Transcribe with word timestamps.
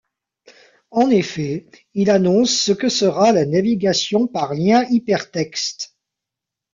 En 0.89 1.11
effet, 1.11 1.67
il 1.93 2.09
annonce 2.09 2.49
ce 2.59 2.71
que 2.71 2.89
sera 2.89 3.31
la 3.33 3.45
navigation 3.45 4.25
par 4.25 4.55
lien 4.55 4.83
hypertexte. 4.89 5.95